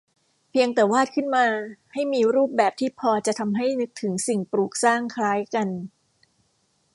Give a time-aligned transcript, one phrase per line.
[0.49, 1.45] เพียงแต่วาดขึ้นมา
[1.93, 5.67] ให้มีรูปแบบที่พอจะทำให้นึกถึงสิ่งปลูกสร้างคล้ายกัน